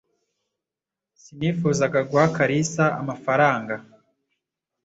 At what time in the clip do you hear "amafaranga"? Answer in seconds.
3.01-3.75